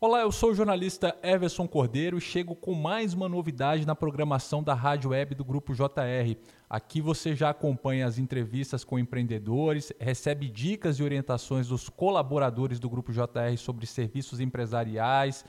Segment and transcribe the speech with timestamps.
[0.00, 4.62] Olá, eu sou o jornalista Everson Cordeiro e chego com mais uma novidade na programação
[4.62, 6.36] da Rádio Web do Grupo JR.
[6.68, 12.90] Aqui você já acompanha as entrevistas com empreendedores, recebe dicas e orientações dos colaboradores do
[12.90, 15.44] Grupo JR sobre serviços empresariais,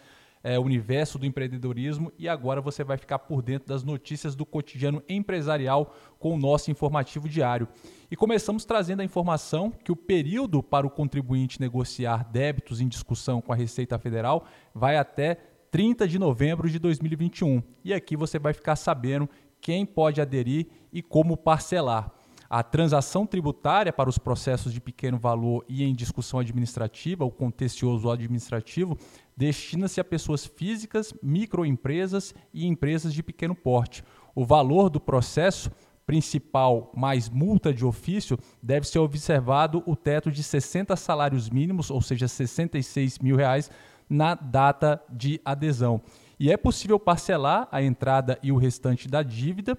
[0.46, 5.02] é, universo do empreendedorismo e agora você vai ficar por dentro das notícias do cotidiano
[5.10, 7.68] empresarial com o nosso informativo diário.
[8.11, 13.42] E começamos trazendo a informação que o período para o contribuinte negociar débitos em discussão
[13.42, 15.34] com a Receita Federal vai até
[15.71, 17.64] 30 de novembro de 2021.
[17.84, 19.28] E aqui você vai ficar sabendo
[19.59, 22.14] quem pode aderir e como parcelar.
[22.50, 28.10] A transação tributária para os processos de pequeno valor e em discussão administrativa, o contencioso
[28.10, 28.98] administrativo,
[29.36, 34.04] destina-se a pessoas físicas, microempresas e empresas de pequeno porte.
[34.36, 35.72] O valor do processo
[36.06, 42.02] principal mais multa de ofício, deve ser observado o teto de 60 salários mínimos, ou
[42.02, 43.72] seja, 66 mil reais,
[44.08, 46.02] na data de adesão.
[46.40, 49.78] E é possível parcelar a entrada e o restante da dívida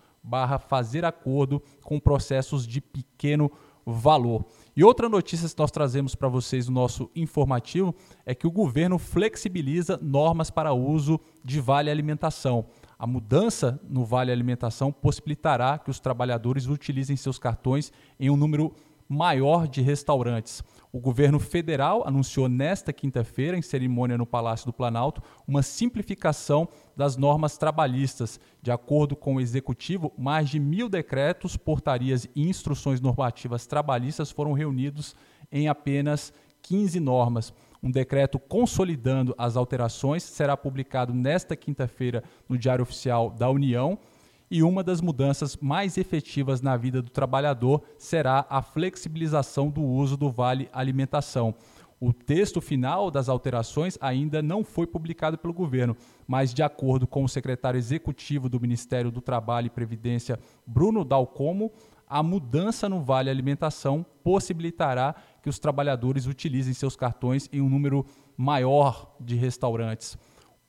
[0.68, 3.50] fazer acordo com processos de pequeno
[3.86, 4.46] valor.
[4.76, 7.94] E outra notícia que nós trazemos para vocês no nosso informativo
[8.26, 12.66] é que o governo flexibiliza normas para uso de vale alimentação.
[12.98, 18.74] A mudança no vale alimentação possibilitará que os trabalhadores utilizem seus cartões em um número
[19.12, 20.64] maior de restaurantes.
[20.90, 27.18] O governo federal anunciou nesta quinta-feira, em cerimônia no Palácio do Planalto, uma simplificação das
[27.18, 28.40] normas trabalhistas.
[28.62, 34.54] De acordo com o executivo, mais de mil decretos, portarias e instruções normativas trabalhistas foram
[34.54, 35.14] reunidos
[35.52, 37.54] em apenas 15 normas.
[37.84, 44.00] Um decreto consolidando as alterações será publicado nesta quinta-feira no Diário Oficial da União
[44.52, 50.18] e uma das mudanças mais efetivas na vida do trabalhador será a flexibilização do uso
[50.18, 51.56] do vale alimentação.
[52.02, 55.96] O texto final das alterações ainda não foi publicado pelo governo,
[56.28, 60.38] mas, de acordo com o secretário executivo do Ministério do Trabalho e Previdência,
[60.68, 61.72] Bruno Dalcomo,
[62.06, 68.06] a mudança no Vale Alimentação possibilitará que os trabalhadores utilizem seus cartões em um número
[68.36, 70.18] maior de restaurantes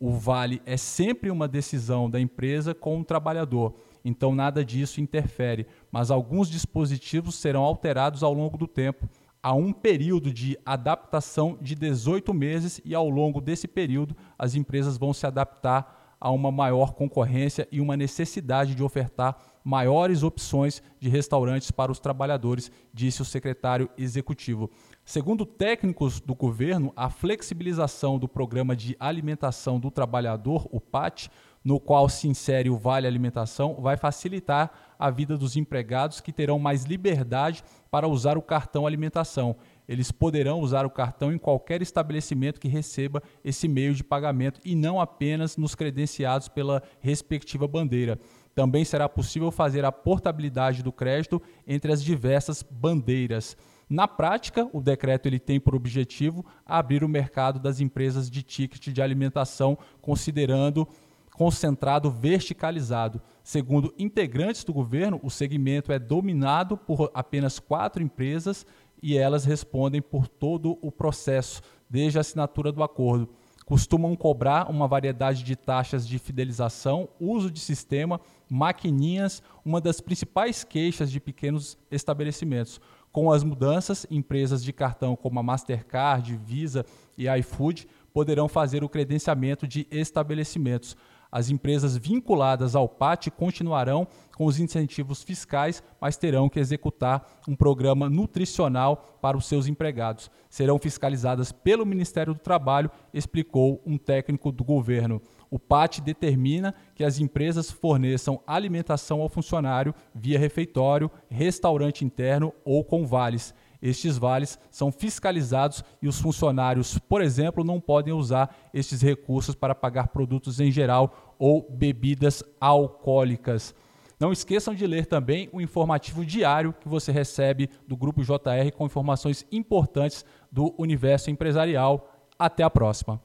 [0.02, 3.72] o vale é sempre uma decisão da empresa com o trabalhador,
[4.04, 9.08] então nada disso interfere, mas alguns dispositivos serão alterados ao longo do tempo.
[9.40, 14.98] Há um período de adaptação de 18 meses e ao longo desse período as empresas
[14.98, 21.08] vão se adaptar a uma maior concorrência e uma necessidade de ofertar maiores opções de
[21.08, 24.70] restaurantes para os trabalhadores, disse o secretário executivo.
[25.04, 31.28] Segundo técnicos do governo, a flexibilização do programa de alimentação do trabalhador, o PAT,
[31.64, 36.58] no qual se insere o Vale Alimentação, vai facilitar a vida dos empregados que terão
[36.58, 39.56] mais liberdade para usar o cartão alimentação.
[39.88, 44.74] Eles poderão usar o cartão em qualquer estabelecimento que receba esse meio de pagamento e
[44.74, 48.18] não apenas nos credenciados pela respectiva bandeira.
[48.54, 53.56] Também será possível fazer a portabilidade do crédito entre as diversas bandeiras.
[53.88, 58.88] Na prática, o decreto ele tem por objetivo abrir o mercado das empresas de ticket
[58.88, 60.86] de alimentação, considerando
[61.32, 63.20] concentrado verticalizado.
[63.42, 68.66] Segundo integrantes do governo, o segmento é dominado por apenas quatro empresas
[69.02, 71.60] e elas respondem por todo o processo,
[71.90, 73.28] desde a assinatura do acordo.
[73.66, 80.64] Costumam cobrar uma variedade de taxas de fidelização, uso de sistema, maquininhas, uma das principais
[80.64, 82.80] queixas de pequenos estabelecimentos.
[83.10, 86.84] Com as mudanças, empresas de cartão como a Mastercard, Visa
[87.16, 90.96] e iFood poderão fazer o credenciamento de estabelecimentos.
[91.32, 94.06] As empresas vinculadas ao PAT continuarão
[94.36, 100.30] com os incentivos fiscais, mas terão que executar um programa nutricional para os seus empregados.
[100.50, 105.22] Serão fiscalizadas pelo Ministério do Trabalho, explicou um técnico do governo.
[105.50, 112.84] O PAT determina que as empresas forneçam alimentação ao funcionário via refeitório, restaurante interno ou
[112.84, 113.54] com vales.
[113.82, 119.74] Estes vales são fiscalizados e os funcionários, por exemplo, não podem usar estes recursos para
[119.74, 123.74] pagar produtos em geral ou bebidas alcoólicas.
[124.20, 128.86] Não esqueçam de ler também o informativo diário que você recebe do Grupo JR com
[128.86, 132.08] informações importantes do universo empresarial.
[132.38, 133.20] Até a próxima!